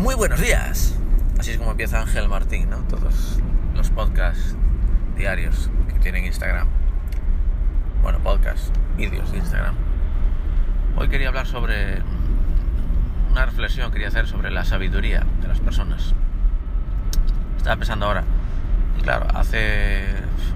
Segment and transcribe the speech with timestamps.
[0.00, 0.96] Muy buenos días.
[1.38, 2.78] Así es como empieza Ángel Martín, ¿no?
[2.84, 3.38] Todos
[3.74, 4.56] los podcasts
[5.14, 6.68] diarios que tienen Instagram.
[8.00, 9.74] Bueno, podcasts, vídeos de Instagram.
[10.96, 12.02] Hoy quería hablar sobre
[13.30, 16.14] una reflexión, quería hacer sobre la sabiduría de las personas.
[17.58, 18.24] Estaba pensando ahora,
[18.98, 20.06] y claro, hace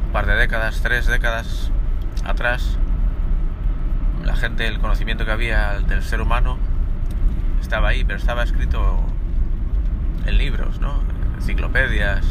[0.06, 1.70] un par de décadas, tres décadas
[2.24, 2.78] atrás,
[4.24, 6.56] la gente, el conocimiento que había del ser humano
[7.60, 9.04] estaba ahí, pero estaba escrito
[10.26, 11.00] en libros, ¿no?
[11.02, 12.24] En enciclopedias,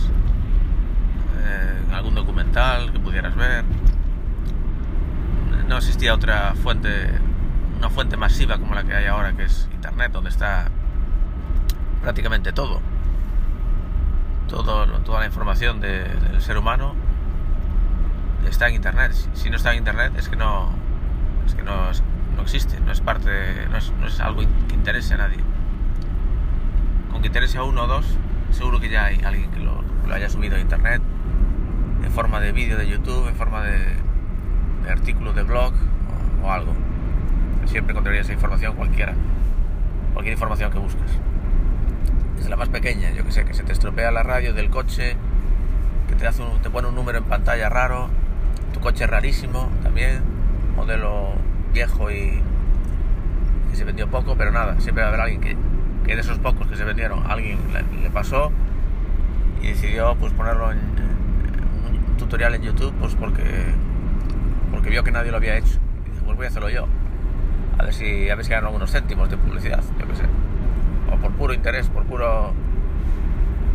[1.87, 3.63] en algún documental que pudieras ver.
[5.67, 7.09] No existía otra fuente,
[7.77, 10.69] una fuente masiva como la que hay ahora, que es Internet, donde está
[12.01, 12.81] prácticamente todo.
[14.47, 16.95] todo toda la información de, del ser humano
[18.47, 19.13] está en Internet.
[19.33, 20.69] Si no está en Internet es que no,
[21.45, 21.91] es que no,
[22.35, 25.43] no existe, no es parte, no, es, no es algo que interese a nadie
[27.23, 28.05] con que interese a uno o dos,
[28.51, 31.01] seguro que ya hay alguien que lo, lo haya subido a internet
[32.03, 33.79] en forma de vídeo de YouTube, en forma de,
[34.83, 35.71] de artículo de blog
[36.41, 36.73] o, o, algo.
[37.65, 39.13] Siempre encontrarías esa información cualquiera,
[40.11, 41.11] cualquier información que busques.
[42.35, 45.15] Desde la más pequeña, yo que sé, que se te estropea la radio del coche,
[46.09, 48.09] que te, hace un, te pone un número en pantalla raro,
[48.73, 50.21] tu coche rarísimo también,
[50.75, 51.35] modelo
[51.71, 52.41] viejo y
[53.71, 55.72] que se vendió poco, pero nada, siempre va a haber alguien que
[56.05, 58.51] que de esos pocos que se vendieron alguien le, le pasó
[59.61, 63.43] y decidió pues ponerlo en, en, un tutorial en YouTube pues porque
[64.71, 65.79] porque vio que nadie lo había hecho.
[66.05, 66.87] Y dijo pues voy a hacerlo yo.
[67.79, 70.23] A ver si a ver si ganan algunos céntimos de publicidad yo qué sé.
[71.11, 72.53] O por puro interés por puro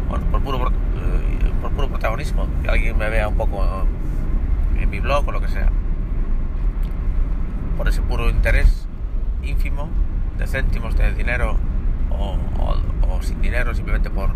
[0.08, 3.86] bueno por puro eh, por puro protagonismo que alguien me vea un poco
[4.78, 5.70] en mi blog o lo que sea.
[7.76, 8.86] Por ese puro interés
[9.42, 9.88] ínfimo
[10.36, 11.56] de céntimos de dinero
[12.18, 14.30] o, sin dinero, simplemente por,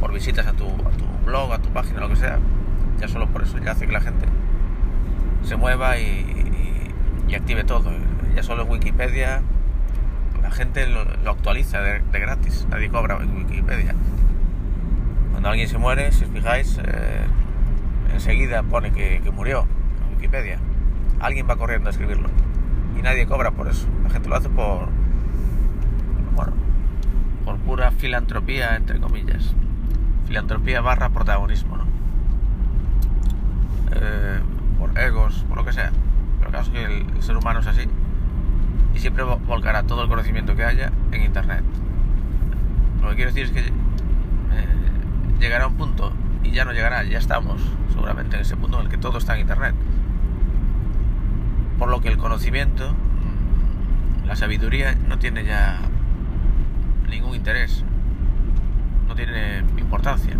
[0.00, 2.38] por visitas a tu, a tu, blog, a tu página, lo que sea,
[2.98, 4.26] ya solo por eso ya hace que la gente
[5.42, 6.32] se mueva y,
[7.34, 7.90] active todo.
[8.34, 9.42] Ya solo en Wikipedia
[10.42, 13.94] la gente lo, actualiza de, gratis, nadie cobra en Wikipedia.
[15.32, 17.24] Cuando alguien se muere, si os fijáis, eh,
[18.14, 19.66] enseguida pone que, que murió
[20.02, 20.58] en Wikipedia.
[21.20, 22.30] Alguien va corriendo a escribirlo
[22.98, 23.86] y nadie cobra por eso.
[24.04, 24.88] La gente lo hace por,
[27.46, 29.54] por pura filantropía, entre comillas.
[30.26, 31.84] Filantropía barra protagonismo, ¿no?
[33.92, 34.40] Eh,
[34.80, 35.92] por egos, por lo que sea.
[36.38, 37.86] Pero el caso es que el, ser humano es así.
[38.94, 41.62] Y siempre volcará todo el conocimiento que haya en Internet.
[43.00, 43.72] Lo que quiero decir es que eh,
[45.38, 48.90] llegará un punto, y ya no llegará, ya estamos seguramente en ese punto en el
[48.90, 49.74] que todo está en Internet.
[51.78, 52.92] Por lo que el conocimiento,
[54.26, 55.78] la sabiduría, no tiene ya
[57.08, 57.84] ningún interés,
[59.06, 60.36] no tiene importancia,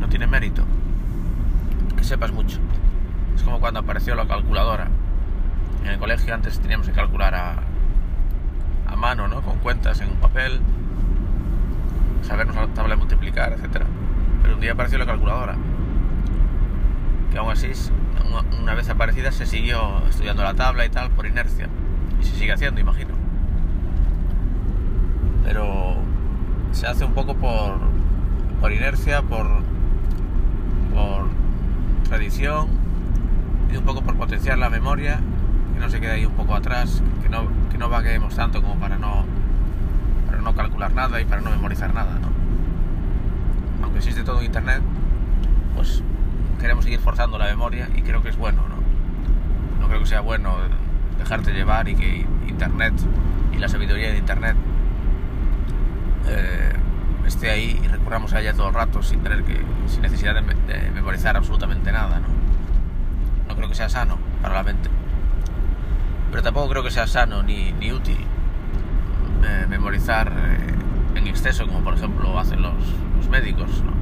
[0.00, 0.64] no tiene mérito.
[1.96, 2.58] Que sepas mucho.
[3.36, 4.88] Es como cuando apareció la calculadora.
[5.84, 7.56] En el colegio antes teníamos que calcular a,
[8.86, 9.42] a mano, ¿no?
[9.42, 10.60] Con cuentas en un papel,
[12.22, 13.84] sabernos la tabla de multiplicar, etc.
[14.42, 15.56] Pero un día apareció la calculadora.
[17.30, 17.72] Que aún así,
[18.60, 21.68] una vez aparecida, se siguió estudiando la tabla y tal por inercia.
[22.20, 23.22] Y se sigue haciendo, imagino
[25.44, 25.96] pero
[26.72, 27.78] se hace un poco por,
[28.60, 29.46] por inercia, por,
[30.92, 31.28] por
[32.08, 32.68] tradición
[33.72, 35.20] y un poco por potenciar la memoria,
[35.74, 38.76] que no se quede ahí un poco atrás, que no, que no vaguemos tanto como
[38.76, 39.24] para no,
[40.26, 42.18] para no calcular nada y para no memorizar nada.
[42.20, 42.28] ¿no?
[43.82, 44.82] Aunque existe todo en Internet,
[45.74, 46.02] pues
[46.60, 48.62] queremos seguir forzando la memoria y creo que es bueno.
[48.68, 48.82] ¿no?
[49.80, 50.54] no creo que sea bueno
[51.18, 52.94] dejarte llevar y que Internet
[53.52, 54.56] y la sabiduría de Internet
[56.26, 56.72] eh,
[57.26, 60.42] esté ahí y recurramos a ella todo el rato sin tener que sin necesidad de,
[60.42, 62.28] de, memorizar absolutamente nada ¿no?
[63.48, 64.90] no creo que sea sano para la mente
[66.30, 68.18] pero tampoco creo que sea sano ni, ni útil
[69.44, 72.74] eh, memorizar eh, en exceso como por ejemplo hacen los,
[73.16, 73.92] los médicos ¿no?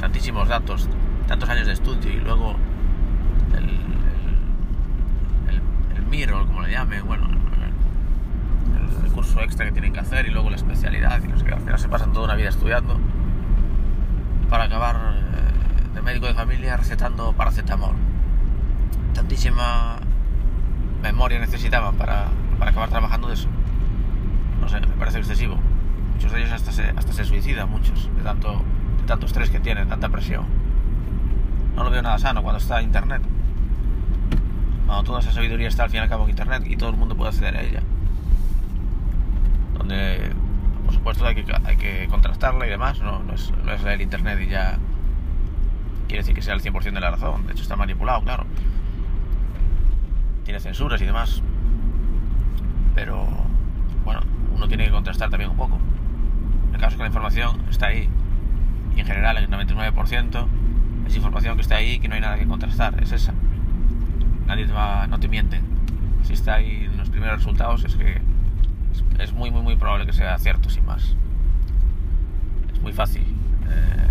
[0.00, 0.88] tantísimos datos
[1.26, 2.56] tantos años de estudio y luego
[3.54, 3.68] el,
[5.48, 7.45] el, el, como le llamen bueno
[9.16, 11.54] curso extra que tienen que hacer y luego la especialidad y no sé qué.
[11.54, 13.00] Al final se pasan toda una vida estudiando
[14.50, 17.94] para acabar eh, de médico de familia recetando paracetamol.
[19.14, 19.96] Tantísima
[21.02, 22.26] memoria necesitaban para,
[22.58, 23.48] para acabar trabajando de eso.
[24.60, 25.56] No sé, me parece excesivo.
[26.12, 28.62] Muchos de ellos hasta se, hasta se suicidan, muchos, de tanto,
[29.00, 30.44] de tanto estrés que tienen, tanta presión.
[31.74, 33.22] No lo veo nada sano cuando está internet.
[34.84, 36.96] Cuando toda esa sabiduría está al fin y al cabo en internet y todo el
[36.96, 37.82] mundo puede acceder a ella
[39.86, 40.32] donde
[40.84, 44.00] Por supuesto hay que, hay que contrastarla y demás, no, no, es, no es el
[44.00, 44.78] Internet y ya
[46.06, 47.46] quiere decir que sea el 100% de la razón.
[47.46, 48.44] De hecho está manipulado, claro.
[50.44, 51.42] Tiene censuras y demás.
[52.94, 53.26] Pero
[54.04, 54.20] bueno,
[54.54, 55.78] uno tiene que contrastar también un poco.
[56.72, 58.08] El caso es que la información está ahí.
[58.94, 60.46] Y en general, el 99%
[61.06, 63.02] es información que está ahí que no hay nada que contrastar.
[63.02, 63.34] Es esa.
[64.46, 65.60] Nadie te va, no te miente.
[66.22, 68.22] Si está ahí en los primeros resultados, es que
[69.18, 71.14] es, es muy, muy, muy probable que sea cierto, sin más.
[72.72, 74.08] Es muy fácil eh,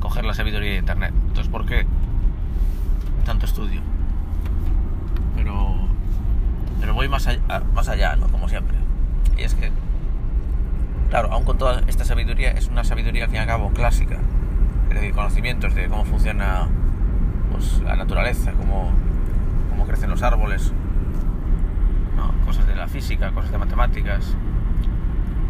[0.00, 1.12] coger la sabiduría de Internet.
[1.28, 1.86] Entonces, ¿por qué
[3.24, 3.80] tanto estudio?
[5.36, 5.76] Pero,
[6.80, 8.28] pero voy más allá, más allá, ¿no?
[8.28, 8.76] Como siempre.
[9.36, 9.70] Y es que,
[11.10, 14.18] claro, aún con toda esta sabiduría, es una sabiduría al fin y al cabo clásica.
[14.88, 16.68] Es decir, conocimientos de cómo funciona
[17.50, 18.92] pues, la naturaleza, cómo,
[19.70, 20.72] cómo crecen los árboles.
[22.46, 24.34] Cosas de la física, cosas de matemáticas.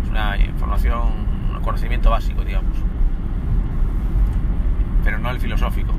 [0.02, 1.12] Es una información,
[1.54, 2.76] un conocimiento básico, digamos.
[5.04, 5.92] Pero no el filosófico.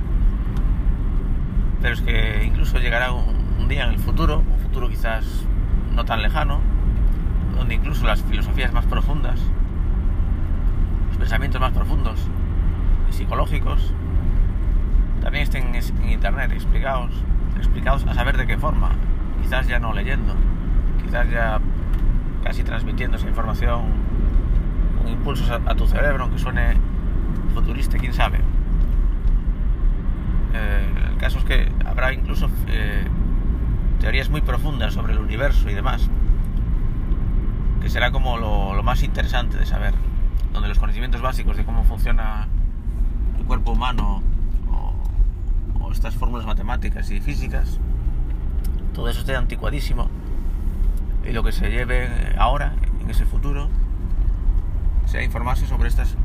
[1.81, 5.45] Pero es que incluso llegará un, un día en el futuro, un futuro quizás
[5.93, 6.59] no tan lejano,
[7.55, 9.39] donde incluso las filosofías más profundas,
[11.09, 12.19] los pensamientos más profundos
[13.09, 13.93] y psicológicos,
[15.21, 17.11] también estén en internet explicados,
[17.57, 18.91] explicados a saber de qué forma,
[19.41, 20.35] quizás ya no leyendo,
[21.07, 21.59] quizás ya
[22.43, 23.81] casi transmitiendo esa información
[24.97, 26.75] con impulsos a, a tu cerebro, aunque suene
[27.53, 28.39] futurista, quién sabe.
[30.53, 33.05] Eh, el caso es que habrá incluso eh,
[34.01, 36.09] teorías muy profundas sobre el universo y demás,
[37.81, 39.93] que será como lo, lo, más interesante de saber,
[40.51, 42.49] donde los conocimientos básicos de cómo funciona
[43.39, 44.21] el cuerpo humano
[44.69, 44.93] o,
[45.85, 47.79] o estas fórmulas matemáticas y físicas,
[48.93, 50.09] todo eso esté anticuadísimo
[51.25, 53.69] y lo que se lleve ahora, en ese futuro,
[55.05, 56.17] sea informarse sobre estas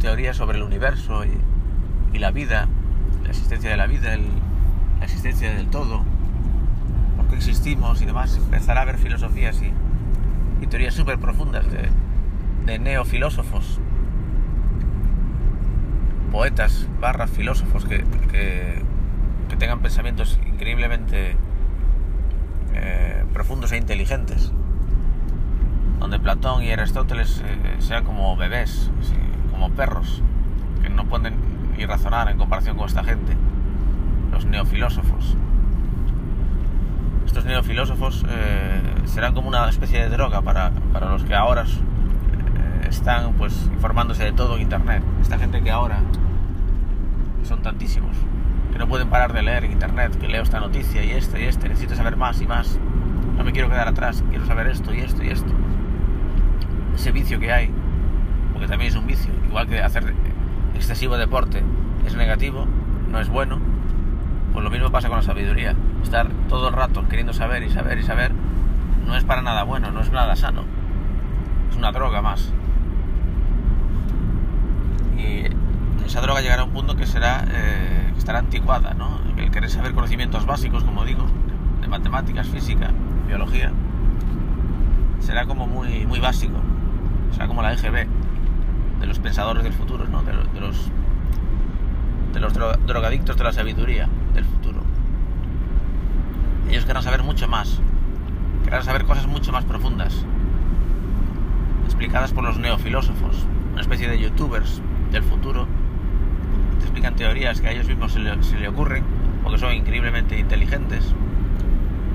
[0.00, 2.66] teorías sobre el universo y, la vida,
[3.22, 6.02] la existencia de la vida, la existencia del todo,
[7.16, 13.78] por qué existimos y demás, empezará a haber filosofías y, teorías súper profundas de, neofilósofos,
[16.32, 21.36] poetas barra filósofos que, que tengan pensamientos increíblemente
[22.74, 24.52] eh, profundos e inteligentes,
[25.98, 28.90] donde Platón y Aristóteles eh, sean como bebés,
[29.50, 30.22] como perros,
[30.82, 31.34] que no pueden
[31.76, 33.36] ni razonar en comparación con esta gente,
[34.32, 35.36] los neofilósofos.
[37.26, 41.64] Estos neofilósofos eh, serán como una especie de droga para, para los que ahora
[42.88, 45.02] están pues informándose de todo en internet.
[45.20, 46.00] Esta gente que ahora
[47.44, 48.16] son tantísimos,
[48.78, 51.96] no pueden parar de leer internet, que leo esta noticia y esta y este, necesito
[51.96, 52.78] saber más y más.
[53.36, 55.52] No me quiero quedar atrás, quiero saber esto y esto y esto.
[56.94, 57.70] Ese vicio que hay,
[58.52, 60.14] porque también es un vicio, igual que hacer
[60.74, 61.62] excesivo deporte
[62.06, 62.66] es negativo,
[63.10, 63.58] no es bueno,
[64.52, 65.74] pues lo mismo pasa con la sabiduría.
[66.02, 68.32] Estar todo el rato queriendo saber y saber y saber
[69.06, 70.62] no es para nada bueno, no es nada sano.
[71.70, 72.52] Es una droga más.
[75.18, 75.44] Y
[76.08, 79.20] esa droga llegará a un punto que será eh, que estará anticuada, ¿no?
[79.36, 81.26] El querer saber conocimientos básicos, como digo,
[81.82, 82.90] de matemáticas, física,
[83.26, 83.70] biología,
[85.20, 86.54] será como muy, muy básico.
[87.32, 88.08] Será como la EGB
[89.00, 90.22] de los pensadores del futuro, ¿no?
[90.22, 90.90] de, de los
[92.32, 94.80] de los dro drogadictos de la sabiduría del futuro.
[96.70, 97.80] Ellos querrán saber mucho más,
[98.64, 100.24] querrán saber cosas mucho más profundas,
[101.84, 104.80] explicadas por los neofilósofos, una especie de youtubers
[105.10, 105.66] del futuro,
[106.78, 109.04] te explican teorías que a ellos mismos se le, ocurren,
[109.42, 111.14] porque son increíblemente inteligentes,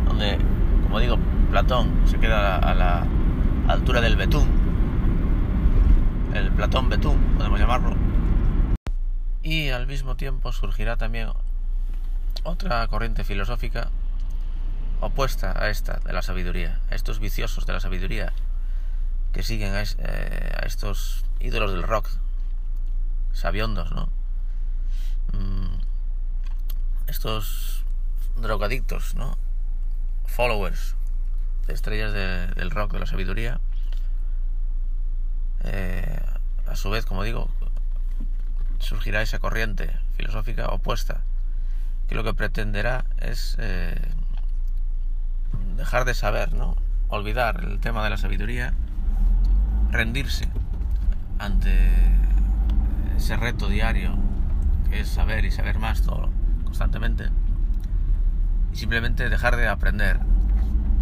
[0.06, 0.38] donde,
[0.84, 1.18] como digo,
[1.52, 3.06] Platón se queda a la, a
[3.68, 4.48] la altura del betún,
[6.34, 7.96] el Platón betún, podemos llamarlo,
[9.44, 11.30] y al mismo tiempo surgirá también
[12.44, 13.90] otra corriente filosófica
[15.02, 18.34] opuesta a esta de la sabiduría, a estos viciosos de la sabiduría
[19.34, 22.08] que siguen a, es, eh, a estos ídolos del rock,
[23.34, 24.10] sabiondos, ¿no?
[25.32, 25.76] Mm,
[27.08, 27.84] estos
[28.38, 29.38] drogadictos, ¿no?
[30.26, 30.96] Followers
[31.68, 33.60] de estrellas de, del rock, de la sabiduría,
[35.64, 36.20] eh,
[36.68, 37.50] a su vez, como digo,
[38.80, 41.22] surgirá esa corriente filosófica opuesta,
[42.08, 43.96] que lo que pretenderá es eh,
[45.78, 46.76] dejar de saber, ¿no?
[47.08, 48.74] olvidar el tema de la sabiduría,
[49.92, 50.50] rendirse
[51.38, 51.72] ante
[53.18, 54.18] ese reto diario
[55.00, 56.30] es saber y saber más todo
[56.64, 57.30] constantemente
[58.72, 60.20] y simplemente dejar de aprender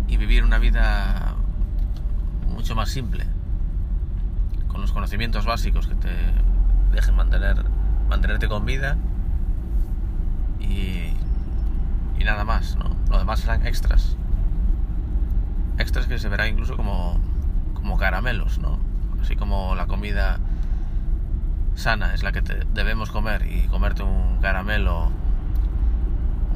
[0.08, 1.36] y vivir una vida
[2.48, 3.26] mucho más simple
[4.82, 6.10] los conocimientos básicos que te
[6.92, 7.64] dejen mantener,
[8.10, 8.98] mantenerte con vida
[10.60, 11.14] y,
[12.20, 12.96] y nada más, ¿no?
[13.10, 14.18] Lo demás serán extras.
[15.78, 17.20] Extras que se verá incluso como,
[17.76, 18.80] como caramelos, ¿no?
[19.22, 20.40] Así como la comida
[21.76, 22.42] sana es la que
[22.74, 25.12] debemos comer y comerte un caramelo,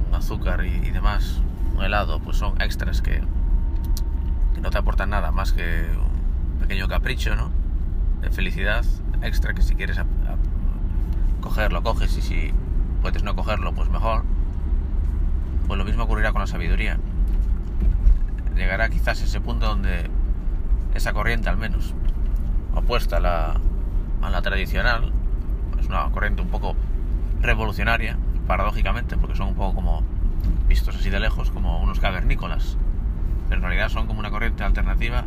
[0.08, 1.42] un azúcar y, demás,
[1.76, 3.22] un helado, pues son extras que,
[4.62, 7.52] no te aportan nada más que un pequeño capricho, ¿no?
[8.22, 8.84] De felicidad
[9.22, 10.00] extra que si quieres
[11.42, 12.54] cogerlo, coges y si
[13.02, 14.24] puedes no cogerlo, pues mejor.
[15.68, 16.98] Pues lo mismo ocurrirá con la sabiduría.
[18.56, 20.10] Llegará quizás ese punto donde
[20.96, 21.94] esa corriente al menos,
[22.74, 23.60] opuesta a la,
[24.26, 25.12] a la tradicional,
[25.80, 26.76] es una corriente un poco
[27.42, 28.18] revolucionaria,
[28.48, 30.04] paradójicamente, porque son un poco como
[30.68, 32.78] vistos así de lejos, como unos cavernícolas,
[33.48, 35.26] pero en realidad son como una corriente alternativa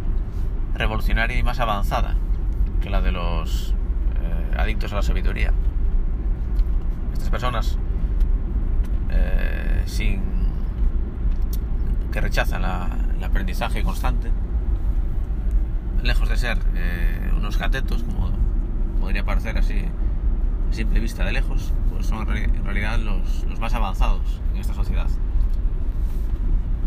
[0.75, 2.17] revolucionaria y más avanzada
[2.81, 3.75] que la de los
[4.23, 5.53] eh, adictos a la sabiduría.
[7.13, 7.79] Estas personas
[9.11, 10.23] eh, sin
[12.13, 12.63] que rechazan
[13.17, 14.31] el aprendizaje constante,
[16.03, 18.28] lejos de ser eh, unos catetos, como
[19.09, 19.73] podría parecer así
[20.71, 25.09] a simple vista de lejos, pues son en realidad los, más avanzados en esta sociedad.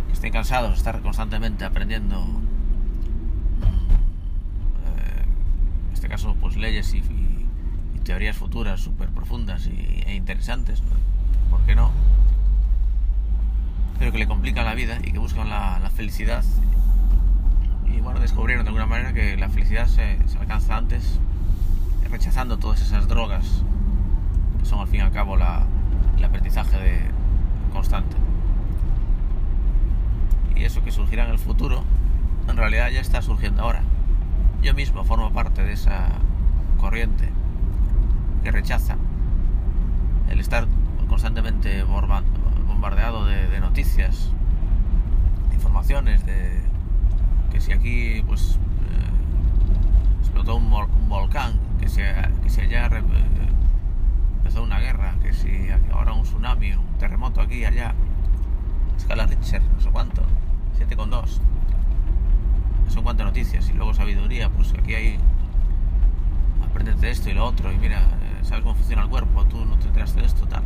[0.05, 2.41] Que estén cansados de estar constantemente aprendiendo, mm,
[4.85, 5.25] eh,
[5.87, 7.01] en este caso, pues leyes y,
[8.03, 10.83] teorías futuras súper profundas e interesantes,
[11.49, 11.89] ¿por qué no?
[13.97, 16.43] Pero que le complican la vida y que buscan la, felicidad.
[17.91, 21.19] Y bueno, descubrieron de alguna manera que la felicidad se alcanza antes
[22.11, 23.63] rechazando todas esas drogas
[24.59, 27.11] que son al fin y al cabo el aprendizaje de,
[27.71, 28.15] constante.
[30.55, 31.83] Y eso que surgirá en el futuro,
[32.47, 33.81] en realidad ya está surgiendo ahora.
[34.61, 36.09] Yo mismo formo parte de esa
[36.77, 37.29] corriente
[38.43, 38.97] que rechaza
[40.29, 40.67] el estar
[41.07, 44.31] constantemente bombardeado de, noticias,
[45.49, 46.61] de informaciones, de
[47.51, 50.69] que si aquí pues eh, explotó un
[51.09, 53.03] volcán, que si, que allá eh,
[54.37, 57.93] empezó una guerra, que si ahora un tsunami, un terremoto aquí allá,
[58.95, 60.21] escala Richter, no sé cuánto,
[60.77, 61.39] 7,2,
[62.87, 65.17] son cuantas noticias y luego sabiduría, pues aquí hay,
[66.63, 69.77] aprendete esto y lo otro y mira, eh, sabes cómo funciona el cuerpo, tú no
[69.77, 70.63] te enteraste de esto, tal.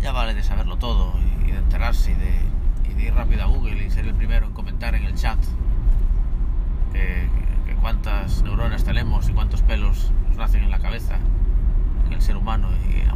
[0.00, 1.14] Ya vale de saberlo todo
[1.44, 4.46] y, de enterarse y de, y de ir rápido a Google y ser el primero
[4.46, 5.38] en comentar en el chat
[6.92, 7.28] que,
[7.86, 11.20] cuántas neuronas tenemos y cuántos pelos nos nacen en la cabeza,
[12.04, 12.68] en el ser humano.
[12.72, 13.06] Y,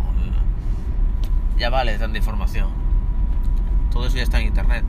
[1.58, 2.68] ya vale tanta información.
[3.90, 4.84] Todo eso ya está en internet.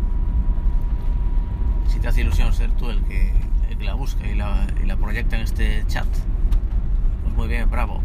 [1.88, 3.34] Si te hace ilusión ser tú el que,
[3.80, 6.06] la busca y la, proyecta en este chat,
[7.24, 8.04] pues muy bien, bravo.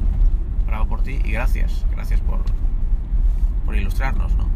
[0.66, 1.84] Bravo por ti y gracias.
[1.90, 2.40] Gracias por,
[3.66, 4.46] por ilustrarnos, ¿no?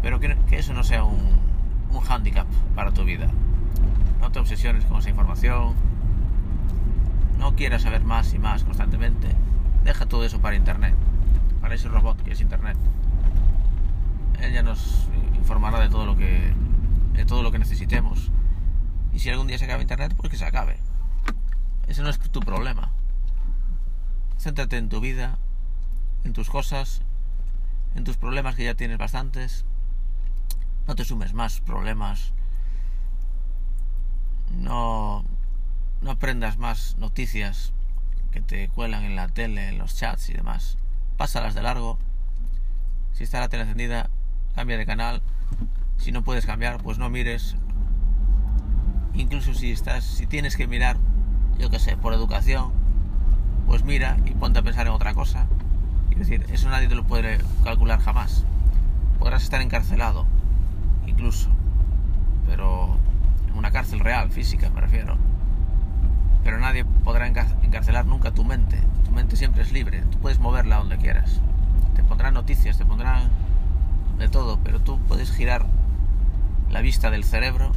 [0.00, 1.38] Pero que, eso no sea un,
[1.90, 3.28] un hándicap para tu vida
[4.26, 5.76] no te obsesiones con esa información,
[7.38, 9.28] no quieras saber más y más constantemente,
[9.84, 10.96] deja todo eso para Internet,
[11.60, 12.76] para ese robot que es Internet.
[14.40, 15.06] Él ya nos
[15.36, 16.52] informará de todo lo que,
[17.12, 18.32] de todo lo que necesitemos.
[19.12, 20.76] Y si algún día se acaba Internet, pues que se acabe.
[21.86, 22.90] Ese no es tu problema.
[24.38, 25.38] Céntrate en tu vida,
[26.24, 27.00] en tus cosas,
[27.94, 29.64] en tus problemas que ya tienes bastantes.
[30.88, 32.32] No te sumes más problemas
[34.56, 35.24] no,
[36.02, 37.72] no aprendas más noticias
[38.30, 40.78] que te cuelan en la tele, en los chats y demás.
[41.16, 41.98] Pásalas de largo.
[43.12, 44.10] Si está la tele encendida,
[44.54, 45.22] cambia de canal.
[45.96, 47.56] Si no puedes cambiar, pues no mires.
[49.14, 50.98] Incluso si estás, si tienes que mirar,
[51.58, 52.72] yo que sé, por educación,
[53.66, 55.46] pues mira y ponte a pensar en otra cosa.
[56.10, 58.44] Es decir, eso nadie te lo puede calcular jamás.
[59.18, 60.26] Podrás estar encarcelado,
[61.06, 61.48] incluso,
[62.46, 62.98] pero
[63.56, 65.16] una cárcel real, física me refiero.
[66.44, 68.78] Pero nadie podrá encarcelar nunca tu mente.
[69.04, 71.40] Tu mente siempre es libre, tú puedes moverla donde quieras.
[71.94, 73.30] Te pondrán noticias, te pondrán
[74.18, 75.66] de todo, pero tú puedes girar
[76.70, 77.72] la vista del cerebro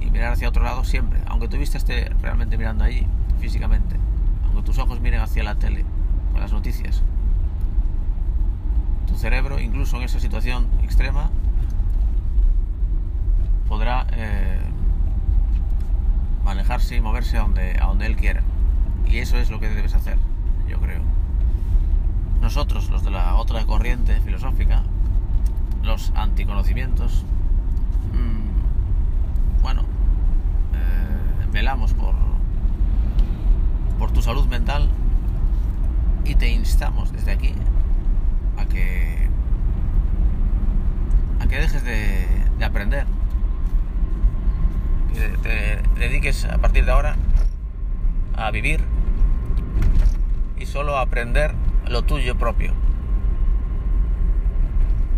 [0.00, 3.06] y mirar hacia otro lado siempre, aunque tu vista esté realmente mirando allí,
[3.40, 3.96] físicamente,
[4.44, 5.84] aunque tus ojos miren hacia la tele,
[6.32, 7.02] con las noticias.
[9.06, 11.30] Tu cerebro, incluso en esa situación extrema,
[13.68, 14.60] podrá eh,
[16.44, 18.42] manejarse y moverse a donde, a donde él quiera.
[19.06, 20.18] Y eso es lo que debes hacer,
[20.68, 21.00] yo creo.
[22.40, 24.82] Nosotros, los de la otra corriente filosófica,
[25.82, 27.24] los anticonocimientos,
[28.12, 29.82] mmm, bueno,
[30.74, 32.14] eh, velamos por,
[33.98, 34.88] por tu salud mental
[36.24, 37.54] y te instamos desde aquí
[38.58, 39.28] a que
[41.40, 42.26] a que dejes de,
[42.58, 43.06] de aprender
[45.42, 47.16] te dediques a partir de ahora
[48.36, 48.80] a vivir
[50.58, 51.52] y solo a aprender
[51.88, 52.83] lo tuyo propio